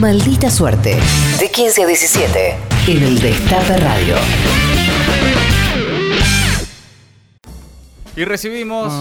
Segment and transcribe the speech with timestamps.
[0.00, 0.96] Maldita suerte.
[1.38, 2.54] De 15 a 17.
[2.88, 4.16] En el Destape Radio.
[8.16, 8.92] Y recibimos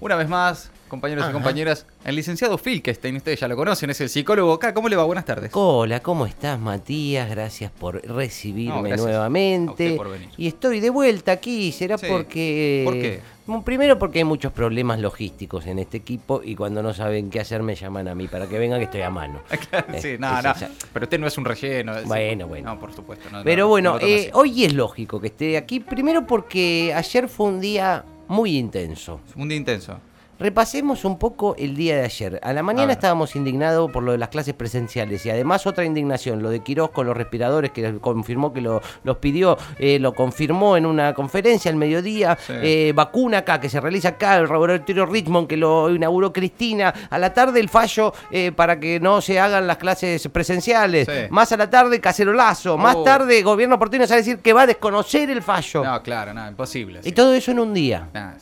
[0.00, 3.16] una vez más, compañeros y compañeras, el licenciado Filkestein.
[3.16, 4.74] Ustedes ya lo conocen, es el psicólogo acá.
[4.74, 5.04] ¿Cómo le va?
[5.04, 5.50] Buenas tardes.
[5.54, 7.28] Hola, ¿cómo estás, Matías?
[7.30, 9.68] Gracias por recibirme No, gracias nuevamente.
[9.68, 10.28] a usted por venir.
[10.36, 11.72] Y estoy de vuelta aquí.
[11.72, 12.06] ¿Será Sí.
[12.08, 12.82] porque.?
[12.84, 13.20] ¿Por qué?
[13.64, 17.62] Primero porque hay muchos problemas logísticos en este equipo y cuando no saben qué hacer
[17.62, 19.40] me llaman a mí para que venga que estoy a mano.
[19.98, 20.50] sí, no, es no.
[20.50, 20.70] esa.
[20.92, 21.96] Pero usted no es un relleno.
[21.96, 22.74] es- Bueno, bueno.
[22.74, 23.28] No, por supuesto.
[23.30, 25.78] no, Pero no, bueno, eh, hoy es lógico que esté aquí.
[25.80, 29.20] Primero porque ayer fue un día muy intenso.
[29.36, 29.98] Un día intenso.
[30.38, 32.38] Repasemos un poco el día de ayer.
[32.42, 36.42] A la mañana estábamos indignados por lo de las clases presenciales y además otra indignación,
[36.42, 40.76] lo de Quirós con los respiradores que confirmó que lo- los pidió, eh, lo confirmó
[40.76, 42.52] en una conferencia al mediodía, Sí.
[42.54, 47.18] eh, vacuna acá que se realiza acá, el laboratorio Richmond que lo inauguró Cristina, a
[47.18, 51.28] la tarde el fallo eh, para que no se hagan las clases presenciales, Sí.
[51.30, 53.02] más a la tarde cacerolazo, más Oh.
[53.04, 55.82] tarde gobierno porteño sale a decir que va a desconocer el fallo.
[55.82, 57.02] No, claro, no, imposible.
[57.02, 57.08] sí.
[57.08, 58.08] Y todo eso en un día.
[58.12, 58.32] Nah,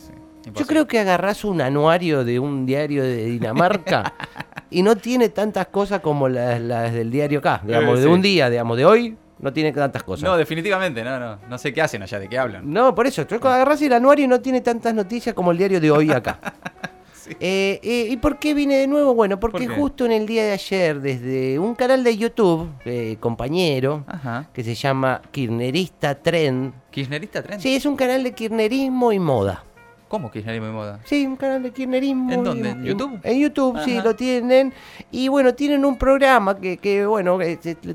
[0.53, 4.13] Yo creo que agarrás un anuario de un diario de Dinamarca
[4.69, 8.21] y no tiene tantas cosas como las, las del diario acá, digamos, Eh, de un
[8.21, 10.23] día, digamos, de hoy, no tiene tantas cosas.
[10.23, 11.39] No, definitivamente, no, no.
[11.49, 12.71] No sé qué hacen allá, de qué hablan.
[12.71, 15.79] No, por eso, yo agarrás el anuario y no tiene tantas noticias como el diario
[15.79, 16.39] de hoy acá.
[17.39, 19.15] Eh, eh, ¿Y por qué vine de nuevo?
[19.15, 24.03] Bueno, porque justo en el día de ayer, desde un canal de YouTube, eh, compañero,
[24.07, 24.47] Ajá.
[24.53, 27.59] que se llama Kirchnerista Trend, ¿Kirchnerista tren?
[27.59, 29.63] sí, es un canal de kirchnerismo y moda.
[30.07, 30.99] ¿Cómo kirchnerismo de moda?
[31.03, 32.31] Sí, un canal de kirchnerismo.
[32.31, 32.69] ¿En y- dónde?
[32.69, 33.19] ¿En y- YouTube?
[33.23, 34.71] En YouTube, sí, lo tienen.
[35.11, 37.39] Y bueno, tienen un programa que, que, bueno,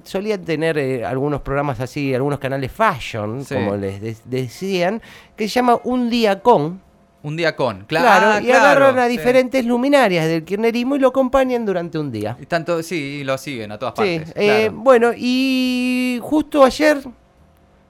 [0.03, 3.55] solían tener eh, algunos programas así, algunos canales fashion, Sí.
[3.55, 5.01] como les de- decían,
[5.37, 6.81] que se llama Un Día Con.
[7.23, 7.85] Un día con.
[7.85, 9.11] Claro, Claro, ah, y claro, agarran a sí.
[9.13, 12.35] diferentes luminarias del kirchnerismo y lo acompañan durante un día.
[12.41, 14.33] Y tanto, sí, lo siguen a todas Sí, partes.
[14.37, 14.73] eh, claro.
[14.83, 16.97] bueno, y justo ayer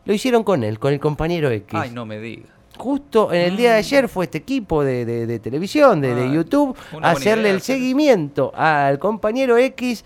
[0.04, 1.68] lo hicieron con él, con el compañero X.
[1.80, 2.48] Ay, no me diga.
[2.80, 6.24] Justo en el día de ayer fue este equipo de, de- de televisión, de, de
[6.28, 10.02] Ah, YouTube, a hacerle idea, el seguimiento al compañero X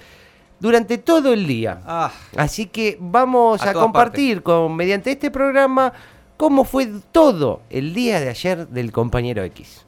[0.59, 1.81] durante todo el día.
[1.87, 5.93] Ah, Así que vamos A compartir con, mediante este programa
[6.37, 9.87] cómo fue todo el día de ayer del compañero X.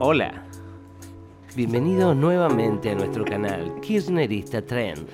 [0.00, 0.44] Hola.
[1.56, 5.08] Bienvenido nuevamente a nuestro canal Kirchnerista Trend,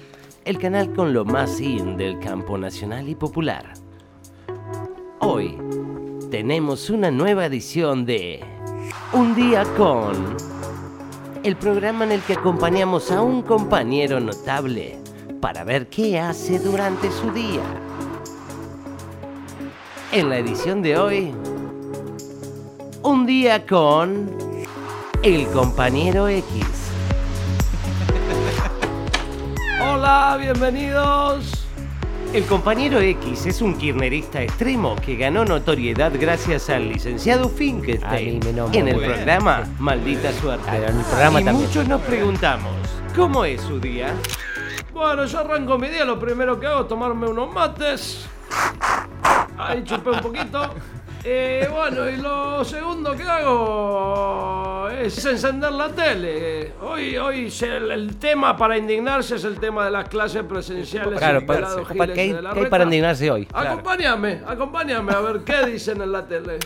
[0.44, 3.72] el canal con lo más in del campo nacional y popular.
[5.20, 5.56] Hoy
[6.34, 8.40] tenemos una nueva edición de
[9.12, 10.36] Un día con
[11.44, 14.98] el programa en el que acompañamos a un compañero notable
[15.40, 17.62] para ver qué hace durante su día.
[20.10, 21.32] En la edición de hoy,
[23.04, 24.36] un día con
[25.22, 26.66] el compañero X.
[29.80, 31.63] Hola, bienvenidos.
[32.34, 38.80] El compañero X es un kirnerista extremo que ganó notoriedad gracias al licenciado Finkelstein nombra
[38.80, 39.12] en el bien.
[39.12, 40.68] programa Maldita Suerte.
[40.68, 41.68] Ah, en el programa y también.
[41.68, 42.72] muchos nos preguntamos,
[43.14, 44.12] ¿cómo es su día?
[44.92, 48.26] Bueno, yo arranco mi día, lo primero que hago es tomarme unos mates.
[49.56, 50.74] Ahí chupé un poquito.
[51.22, 56.72] Eh, bueno, y lo segundo que hago es encender la tele.
[56.82, 61.18] Hoy, hoy se- el, el tema para indignarse es el tema de las clases presenciales.
[61.18, 63.48] Claro, para, Giles ¿qué, hay, de la qué hay para indignarse hoy?
[63.52, 66.58] Acompáñame, acompáñame a ver qué dicen en la tele.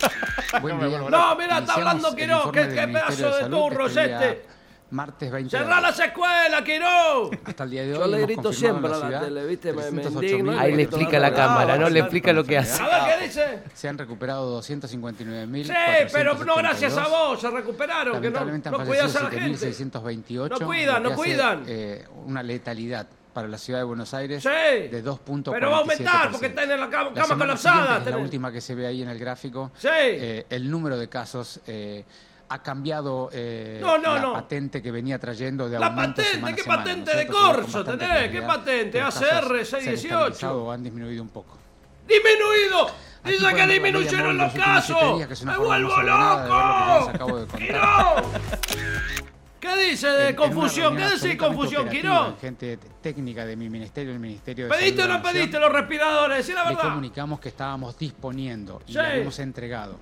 [0.61, 0.99] Buen día.
[1.11, 4.58] No, mira, está hablando informe qué- pedazo de turro este este.
[4.91, 7.31] Martes 20 de ¡Cerrá las escuelas, Quiró!
[7.45, 9.73] Hasta el día de hoy Yo le grito siempre a la ciudad tele, ¿viste?
[9.75, 10.59] Me- me 308.000 indigno.
[10.59, 12.83] Ahí le explica la cámara, no le explica lo que A hace.
[12.83, 13.63] ver, ¿qué dice?
[13.75, 15.65] Se han recuperado 259.000.
[15.67, 15.73] Sí,
[16.13, 20.01] pero no gracias a vos, se recuperaron, que no, no cuidas a la fallecido gente.
[20.01, 20.59] 7.628.
[20.61, 21.65] No cuidan, lo no cuidan.
[21.67, 24.49] eh, una letalidad para la ciudad de Buenos Aires Sí.
[24.49, 25.51] de 2.47%.
[25.53, 27.99] Pero va a aumentar porque está en la cama, La cama semana colapsada.
[27.99, 29.71] es la última que se ve ahí en el gráfico.
[29.77, 29.89] Sí.
[29.93, 32.05] eh, el número de casos eh,
[32.51, 34.33] ha cambiado eh, No, no, la no.
[34.33, 36.85] patente que venía trayendo de La patente, semana ¿qué semana.
[36.85, 38.31] patente de Nosotros corso tenés?
[38.31, 39.01] ¿Qué patente?
[39.03, 40.07] ACR casos se han 618.
[40.07, 41.59] estabilizado o han disminuido un poco.
[42.07, 42.91] ¡Disminuido!
[43.25, 45.17] Dice que disminuyeron los casos.
[45.19, 47.47] días, ¡Me vuelvo lo que loco!
[47.59, 48.15] ¡Quiró!
[49.61, 50.97] ¿Qué dice de en confusión?
[50.97, 52.27] ¿Qué decís confusión, operativa, Quiró?
[52.29, 55.73] en Gente técnica de mi ministerio, el Ministerio de ¿Pediste o Salud no pediste los
[55.73, 56.37] respiradores?
[56.39, 56.83] Decí la Le verdad.
[56.85, 58.99] comunicamos que estábamos disponiendo y Sí.
[58.99, 59.97] le habíamos entregado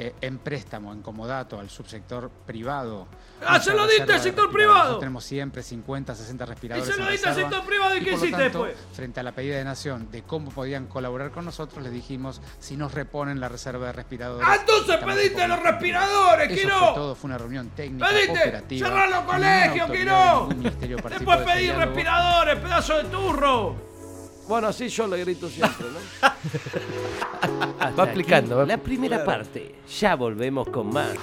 [0.00, 3.08] eh, en préstamo, en comodato al subsector privado.
[3.44, 4.78] ¡Ah, se lo diste al sector privado!
[4.78, 6.88] Nosotros tenemos siempre 50, 60 respiradores.
[6.88, 8.86] Y se lo diste al sector privado, ¿y qué hiciste tanto, después?
[8.92, 12.76] Frente a la pedida de Nación de cómo podían colaborar con nosotros, les dijimos si
[12.76, 14.46] nos reponen la reserva de respiradores.
[14.48, 16.78] ¡Ah, entonces pediste los respiradores, Eso Quiro!
[16.78, 18.40] fue todo, fue una reunión técnica, ¡Pediste!
[18.40, 18.88] operativa.
[18.88, 19.90] ¡Cerrar los colegios,
[21.02, 23.87] participó Después de ese pedí respiradores, pedazo de turro.
[24.48, 26.28] Bueno, así yo le grito siempre, ¿no?
[27.98, 29.74] Va explicando, aquí va- La primera parte.
[30.00, 31.14] Ya volvemos con más.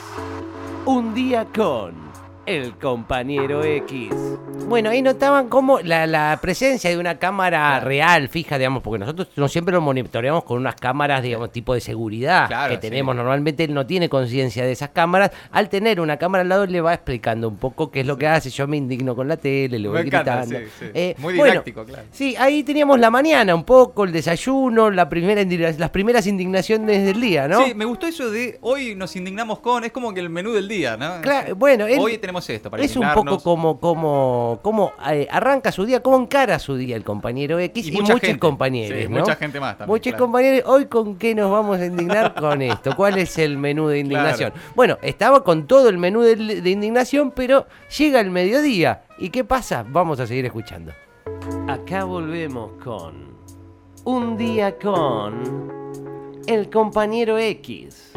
[0.85, 1.93] Un día con
[2.45, 4.13] el compañero X.
[4.67, 9.27] Bueno, ahí notaban cómo la, la presencia de una cámara real, fija, digamos, porque nosotros
[9.35, 12.81] no siempre lo monitoreamos con unas cámaras, digamos, tipo de seguridad Claro, que sí.
[12.81, 13.15] tenemos.
[13.15, 15.29] Normalmente él no tiene conciencia de esas cámaras.
[15.51, 18.27] Al tener una cámara al lado, le va explicando un poco qué es lo que
[18.27, 18.49] hace.
[18.49, 20.59] Yo me indigno con la tele, le voy Me encanta, gritando.
[20.59, 20.85] sí, sí.
[20.95, 22.03] Eh, Muy bueno, didáctico, claro.
[22.11, 25.43] Sí, ahí teníamos la mañana un poco, el desayuno, la primera
[25.77, 27.63] las primeras indignaciones del día, ¿no?
[27.63, 30.67] Sí, me gustó eso de hoy nos indignamos con, es como que el menú del
[30.67, 31.21] día, ¿no?
[31.21, 33.43] Claro, bueno, él- hoy tenemos esto para es un poco indignarnos.
[33.43, 33.79] como,
[34.61, 38.99] como eh, arranca su día, cómo encara su día el compañero X y, muchos compañeros,
[38.99, 39.19] Sí, ¿no?
[39.21, 40.25] mucha gente más también, Muchos claro.
[40.25, 43.99] compañeros, hoy con qué nos vamos a indignar con esto, ¿cuál es el menú de
[43.99, 44.53] indignación?
[44.75, 47.65] Bueno, estaba con todo el menú de, de indignación, pero
[47.97, 49.03] llega el mediodía.
[49.17, 49.85] ¿Y qué pasa?
[49.87, 50.91] Vamos a seguir escuchando.
[51.67, 53.35] Acá volvemos con
[54.03, 55.71] Un día con
[56.47, 58.11] el compañero X.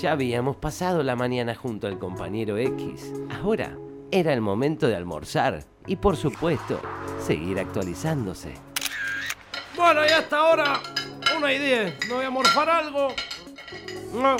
[0.00, 3.12] Ya habíamos pasado la mañana junto al compañero X.
[3.42, 3.76] Ahora
[4.10, 6.80] era el momento de almorzar y por supuesto
[7.24, 8.54] seguir actualizándose.
[9.76, 10.80] Bueno, y hasta ahora,
[11.36, 11.94] una idea.
[12.08, 13.08] Me voy a morfar algo.
[14.12, 14.36] No,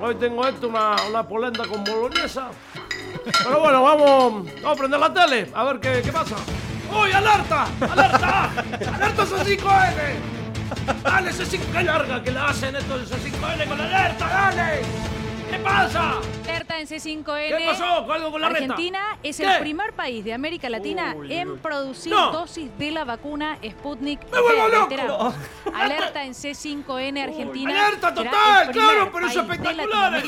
[0.00, 2.50] hoy tengo esto, una, una polenta con boloñesa.
[3.44, 6.36] Pero bueno, vamos, a prender la tele, a ver qué, qué pasa.
[6.92, 7.66] ¡Uy, alerta!
[7.80, 8.50] ¡Alerta!
[8.94, 11.02] ¡Alerta C5N!
[11.02, 11.60] ¡Dale, C5!
[11.72, 14.28] ¡Qué larga que la hacen estos de C5N con alerta!
[14.28, 15.19] ¡Dale!
[15.50, 16.20] ¿Qué pasa?
[16.48, 17.24] Alerta en C5N.
[17.58, 18.06] ¿Qué pasó?
[18.06, 18.64] ¿Con algo con la reta?
[18.64, 19.44] Argentina es ¿Qué?
[19.44, 21.58] el primer país de América Latina Uy, en uy.
[21.58, 22.30] producir No.
[22.30, 24.20] dosis de la vacuna Sputnik.
[24.30, 25.34] ¡Me vuelvo loco!
[25.74, 27.86] Alerta en C5N Argentina.
[27.86, 30.22] alerta total, claro, pero es espectacular.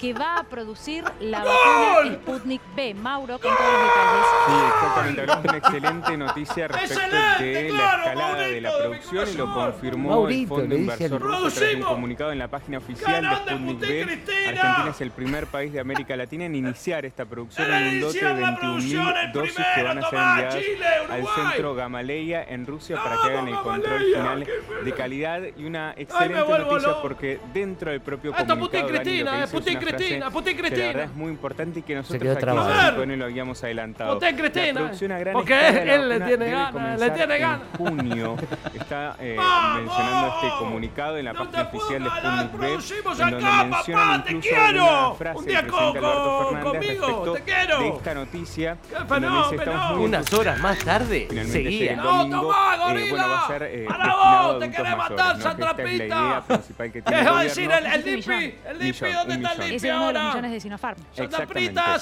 [0.00, 1.52] Que va a producir la ¡Gol!
[1.52, 2.94] vacuna Sputnik V.
[2.94, 4.26] Mauro, con todos los detalles.
[4.46, 5.20] Sí, exactamente.
[5.20, 9.34] Hablamos de una excelente noticia respecto ¡Excelente, de la claro, escalada de la producción y
[9.34, 12.78] lo confirmó Maurito, el Fondo Inversor Ruso a través de un comunicado en la página
[12.78, 14.06] oficial de ¡Grande, Sputnik.
[14.06, 14.48] Cristina!
[14.48, 18.24] Argentina es el primer país de América Latina en iniciar esta producción en un lote
[18.24, 20.64] de Iniciar la producción, 21.000 el dosis que van a ser enviadas
[21.10, 24.46] al centro Gamaleya en Rusia para que hagan el control final
[24.82, 29.38] de calidad y una excelente noticia porque dentro del propio comunicado Putin, Dani, lo que
[29.38, 31.04] eh, es Putin, una Cristina, Putin, que la verdad Cristina.
[31.04, 33.02] es muy importante y que nosotros aquí en trabado.
[33.04, 34.14] C5N lo habíamos adelantado.
[34.14, 34.80] Putin, La Cristina.
[34.80, 37.60] producción a gran Porque él le tiene ganas, le tiene en ganas.
[37.76, 38.36] junio.
[38.74, 39.36] Está eh,
[39.76, 43.46] mencionando este comunicado en la No página te oficial de Sputnik V, producimos en donde
[43.46, 44.84] acá, mencionan papá, te incluso quiero.
[45.08, 47.80] una frase Un día con- Alberto Fernández conmigo, respecto te quiero.
[47.80, 51.90] de esta noticia, ¡Qué en donde dice, muy Unas horas más tarde seguía.
[51.92, 53.10] el ¡No, domingo, tomá, eh, gorila!
[53.10, 55.34] bueno, va a ser eh, ¡Para destinado vos, te querés matar, ¿no?
[55.36, 56.04] Que Sandra esta es la Pita!
[56.04, 58.54] idea principal que ¿Qué va a decir el, Dipi?
[58.68, 59.70] ¿El Dipi dónde está el.
[59.70, 60.28] Dipi Es uno de los ahora?
[60.34, 61.00] millones de Sinopharm.
[61.00, 61.98] Esto es lo que Prita.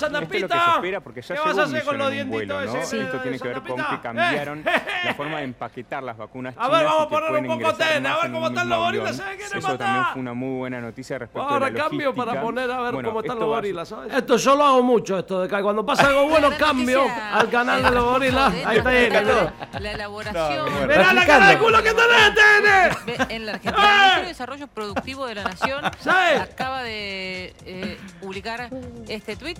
[0.64, 2.76] se espera porque ya ¿Qué vas a un hacer con los dientitos ¿no?
[2.80, 4.64] ese Esto tiene que ver con que cambiaron
[5.04, 8.22] la forma de empaquetar las vacunas A ver, vamos a poner un poco tena, a
[8.22, 11.48] ver cómo están los gorilas, se quieren Eso también fue una muy buena noticia respecto
[11.48, 14.12] Ahora de la cambio para poner a ver Bueno, cómo están los a- gorilas, ¿sabes?
[14.14, 17.82] Esto yo lo hago mucho, esto de que cuando pasa algo bueno cambio al canal
[17.82, 18.54] de los gorilas.
[18.64, 19.52] Ahí está, ahí está todo.
[19.80, 24.14] La elaboración Mirá la cara de culo que tenés, en la Argentina.
[24.16, 24.20] ¡Eh!
[24.20, 26.10] El Desarrollo Productivo de la Nación Sí.
[26.40, 28.68] acaba de eh, publicar
[29.08, 29.56] este tweet.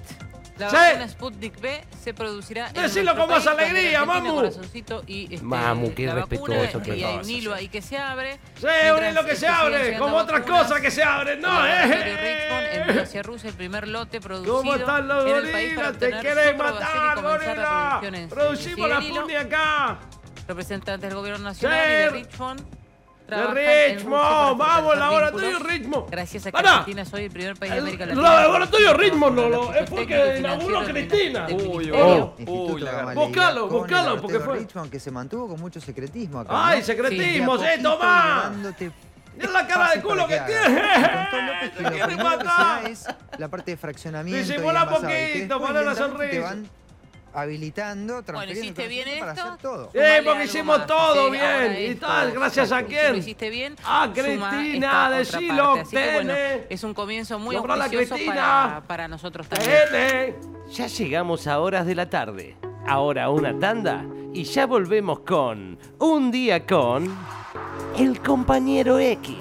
[0.58, 0.76] La Sí.
[0.76, 4.34] vacuna Sputnik V se producirá en Decilo nuestro con más país, alegría, mamu.
[4.34, 8.40] Corazoncito y este, Mamu, qué respetuoso y hay un hilo ahí que se abre.
[8.60, 11.64] Sí, un hilo que se abre, como otras cosas que se abren, ¿no?
[11.64, 12.80] Eh.
[12.82, 15.98] Richmond hacia Rusia el primer lote producido ¿Cómo están los en gorilas?
[15.98, 18.00] Te y matar, gorila.
[18.02, 19.00] en Producimos la.
[19.00, 19.98] Sputnik acá.
[20.48, 22.14] representantes del gobierno nacional y de Sí.
[22.24, 22.77] Richmond.
[23.28, 25.58] De trabajan en Richmond, para vamos, laboratorio.
[25.58, 26.10] Richmond.
[26.10, 26.70] Gracias a que Pará.
[26.70, 28.40] Argentina es hoy el primer país de América El Latina.
[28.40, 31.46] laboratorio Richmond no, el es porque inauguró Cristina.
[31.50, 32.34] Uy, oh.
[32.46, 36.52] Uy, la Buscalo, el buscalo, porque fue- Richmond que se mantuvo con mucho secretismo acá.
[36.68, 36.84] Ay, ¿no?
[36.86, 38.50] secretismo, de eh, tomá.
[39.36, 40.46] Mira la cara de culo que hagas.
[40.64, 40.82] tiene.
[41.60, 42.86] Que Te lo quiere que matar.
[42.90, 43.06] es
[43.36, 46.56] la parte de fraccionamiento Disimula que poquito, lentamente te sonrisa.
[47.40, 49.44] Habilitando, transfiriendo hiciste bien para esto.
[49.46, 49.84] hacer todo.
[49.92, 50.86] Sí, Sumale porque hicimos más.
[50.86, 51.76] todo Sí, bien.
[51.78, 53.12] Y esto, tal, gracias a quién.
[53.12, 53.76] lo hiciste bien.
[53.84, 56.66] Ah, suma Cristina, decilo, que, bueno, Tene.
[56.68, 59.72] es un comienzo muy a auspicioso para, para nosotros también.
[59.90, 60.34] Tene.
[60.72, 62.56] Ya llegamos a horas de la tarde.
[62.86, 67.14] Ahora una tanda y ya volvemos con Un día con
[67.98, 69.36] el compañero X.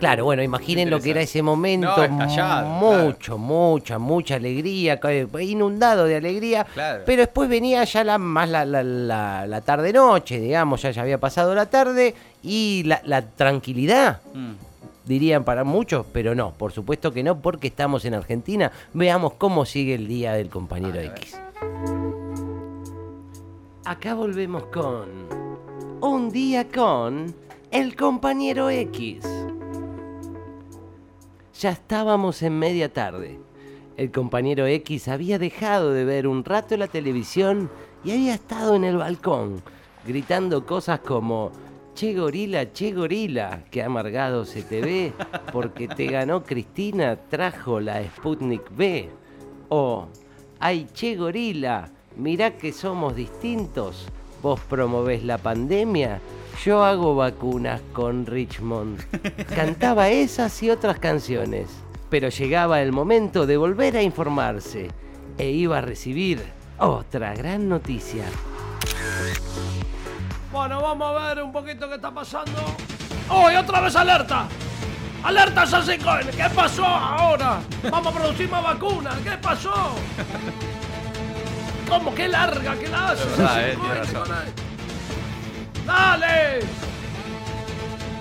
[0.00, 1.94] Claro, bueno, imaginen lo que era ese momento.
[1.96, 4.98] No, estallado, mucho, mucha, mucha alegría,
[5.40, 6.64] inundado de alegría.
[6.64, 7.02] Claro.
[7.06, 11.18] Pero después venía ya la, más la, la, la- la tarde-noche, digamos, ya, ya había
[11.20, 14.20] pasado la tarde y la, la tranquilidad.
[14.34, 14.52] Mm.
[15.06, 18.70] Dirían para muchos, pero no, por supuesto que no, porque estamos en Argentina.
[18.94, 21.36] Veamos cómo sigue el día del compañero X.
[23.84, 25.08] Acá volvemos con
[26.00, 27.34] un día con
[27.70, 29.24] el compañero X.
[31.60, 33.38] Ya estábamos en media tarde.
[33.98, 37.68] El compañero X había dejado de ver un rato la televisión
[38.02, 39.62] y había estado en el balcón,
[40.06, 41.52] gritando cosas como
[41.94, 45.12] Che gorila, che gorila, que amargado se te ve,
[45.52, 49.10] porque te ganó Cristina, trajo la Sputnik B.
[49.68, 50.08] O,
[50.60, 54.08] ay, che gorila, mirá que somos distintos.
[54.40, 56.22] Vos promovés la pandemia,
[56.64, 59.00] yo hago vacunas con Richmond.
[59.54, 61.68] Cantaba esas y otras canciones.
[62.10, 64.90] Pero llegaba el momento de volver a informarse
[65.38, 66.42] e iba a recibir
[66.78, 68.24] otra gran noticia.
[70.52, 72.60] Bueno, vamos a ver un poquito qué está pasando.
[73.28, 74.48] ¡Oh, y otra vez alerta!
[75.22, 76.26] ¡Alerta Sassicoin!
[76.28, 77.60] ¿Qué pasó ahora?
[77.90, 79.16] Vamos a producir más vacunas.
[79.18, 79.94] ¿Qué pasó?
[81.88, 82.14] ¿Cómo?
[82.14, 84.66] ¡Qué larga que la hace!
[85.90, 86.60] ¡Dale!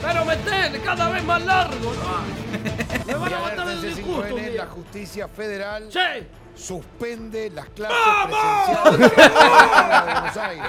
[0.01, 3.05] Pero metele cada vez más largo, ¿no?
[3.05, 4.63] Me van a matar el disgusto un C5N, día.
[4.63, 6.27] la justicia federal ¡Sí!
[6.55, 8.95] suspende las clases ¡Vamos!
[8.95, 9.09] presenciales
[10.05, 10.65] de Buenos Aires.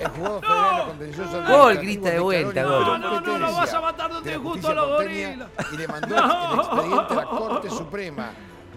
[0.00, 2.84] El jugador federal contencioso Gol, grita de vuelta, gol.
[2.84, 5.48] No, no, no, no vas a matar de disgusto a los gorilas.
[5.72, 6.52] Y le mandó No.
[6.52, 8.30] el expediente a la Corte Suprema.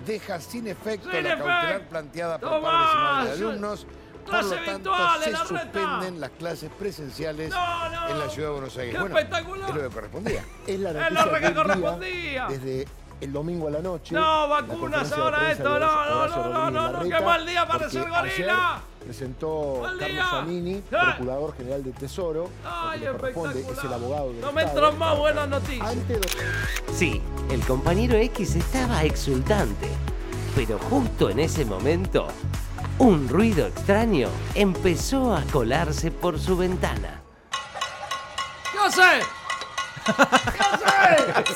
[0.05, 1.45] Deja sin efecto Sin la efecto.
[1.45, 2.71] cautelar planteada por Tomás.
[2.71, 3.87] padres y madres de alumnos.
[4.25, 5.45] Por lo tanto, se la reta.
[5.47, 8.09] suspenden las clases presenciales No, no.
[8.09, 8.93] en la ciudad de Buenos Aires.
[8.95, 9.69] ¡Qué bueno, espectacular!
[9.69, 10.45] es lo que correspondía.
[10.67, 12.47] Es la Es noticia lo que del día, correspondía.
[12.49, 12.87] Desde
[13.21, 14.15] el domingo a la noche.
[14.15, 18.81] No, vacunas ahora esto, no, no, no, no, no, qué mal día para ser gorila.
[19.03, 20.25] Presentó Carlos.
[20.29, 25.17] Zanini, procurador general de Tesoro, Ay, corresponde, es el abogado del No me entran más
[25.17, 25.95] buenas noticias.
[26.95, 29.87] Sí, el compañero X estaba exultante,
[30.55, 32.27] pero justo en ese momento,
[33.01, 37.19] un ruido extraño empezó a colarse por su ventana.
[38.71, 39.25] ¿Qué hace?
[40.05, 40.11] ¿Qué
[40.61, 40.91] hace?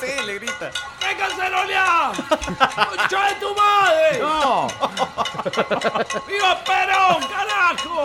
[0.00, 0.70] Sí, le grita.
[1.00, 2.12] ¡Qué cacerolea!
[2.18, 4.18] ¡Concha de tu madre!
[4.20, 4.66] No.
[6.26, 8.04] ¡Viva Perón, carajo!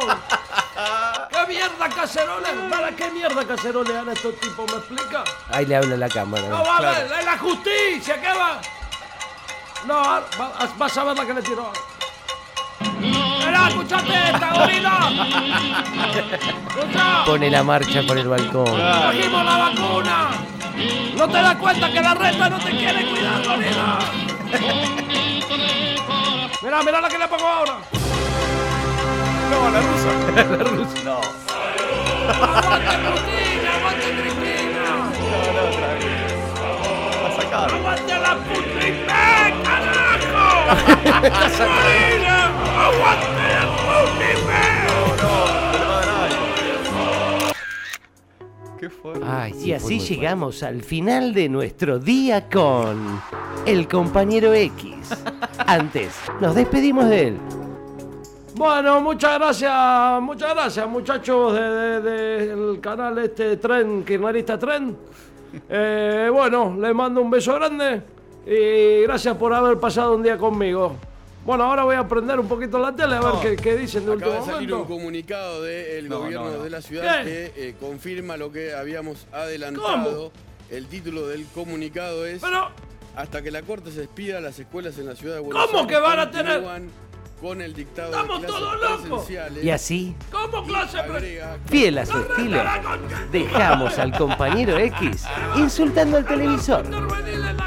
[1.29, 2.69] ¿Qué mierda cacerolea?
[2.69, 4.71] ¿Para qué mierda cacerolean estos tipos?
[4.71, 5.23] ¿Me explica?
[5.51, 6.47] Ahí le habla la cámara.
[6.47, 8.61] No va a ver, es la justicia, ¿qué va?
[9.85, 11.71] No, va- vas a ver la que le tiró.
[13.67, 15.09] Escuchate esta, gorila.
[17.25, 18.75] Pone la marcha por el balcón.
[18.75, 20.29] trajimos la vacuna.
[21.15, 23.99] ¿No te das cuenta que la reta no te quiere cuidar, gorila?
[26.61, 27.77] Mirá, mirá la que le pongo ahora.
[29.49, 30.11] No, la rusa.
[30.57, 31.03] la rusa.
[31.03, 31.19] No.
[32.31, 34.85] ¡Aguante Cristina, aguante Cristina!
[35.19, 36.05] No, no, otra vez.
[37.23, 37.77] La sacaron.
[37.79, 39.11] ¡Aguante la Sputnik B,
[39.63, 40.45] carajo!
[41.27, 43.30] ¡Aguante la!
[48.79, 48.89] ¿Qué?
[49.23, 53.21] Ay, y así llegamos al final de nuestro día con
[53.65, 54.95] el compañero X.
[55.67, 57.37] Antes, nos despedimos de él.
[58.55, 64.97] Bueno, muchas gracias, muchas gracias muchachos de- de- del canal este Tren, Kirchnerista Tren.
[65.69, 68.01] Eh, bueno, les mando un beso grande
[68.45, 70.95] y gracias por haber pasado un día conmigo.
[71.45, 74.13] Bueno, ahora voy a prender un poquito la tele a ver qué, qué dicen de
[74.13, 76.63] Acaba último de salir un comunicado del No, gobierno no, no.
[76.63, 80.31] de la ciudad que eh, confirma lo que habíamos adelantado.
[80.69, 82.69] El título del comunicado es Pero,
[83.15, 85.95] Hasta que la corte se expida, las escuelas en la ciudad de Buenos ¿Cómo Aires
[85.97, 86.89] que van a tener- continúan
[87.41, 89.29] con el dictado Estamos de clases todos locos.
[89.63, 90.99] Y así, ¿cómo clase?
[91.65, 92.61] fiel a su estilo,
[93.31, 95.23] dejamos al compañero X
[95.57, 96.85] insultando al televisor.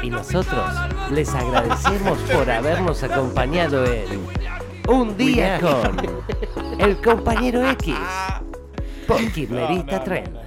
[0.01, 0.63] Y nosotros
[1.11, 4.05] les agradecemos por habernos acompañado en
[4.87, 5.97] Un Día con
[6.79, 7.95] el compañero X
[9.07, 10.45] por Kirchnerista Trend.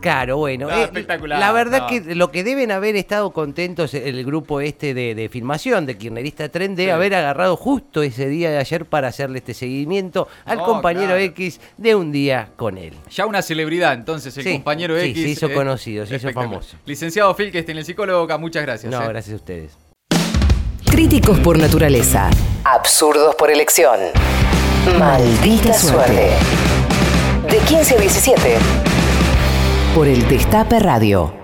[0.00, 1.86] Claro, bueno, No, eh, espectacular, la verdad no.
[1.86, 6.48] que lo que deben haber estado contentos el grupo este de, de filmación de Kirchnerista
[6.48, 6.90] Trend de Sí.
[6.90, 11.20] haber agarrado justo ese día de ayer para hacerle este seguimiento al compañero claro.
[11.22, 12.94] X de Un Día con él.
[13.12, 15.22] Ya una celebridad, entonces, el Sí, compañero sí, X.
[15.22, 16.76] se hizo eh, conocido, se hizo famoso.
[16.84, 18.90] Licenciado en el psicólogo muchas gracias.
[18.90, 19.08] No, eh.
[19.08, 19.78] gracias a ustedes.
[20.92, 22.28] Críticos por naturaleza.
[22.64, 23.98] Absurdos por elección.
[24.98, 26.32] Maldita suerte.
[27.50, 28.58] De 15 a 17.
[29.94, 31.41] Por el Destape Radio.